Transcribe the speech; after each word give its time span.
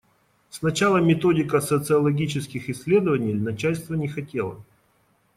Сначала 0.49 0.97
методика 0.97 1.61
социологических 1.61 2.69
исследований, 2.71 3.35
начальство 3.35 3.93
не 3.93 4.07
хотело. 4.07 4.65